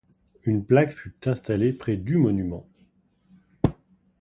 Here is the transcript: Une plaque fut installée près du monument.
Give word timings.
Une 0.45 0.65
plaque 0.65 0.93
fut 0.93 1.13
installée 1.27 1.73
près 1.73 1.95
du 1.95 2.17
monument. 2.17 2.65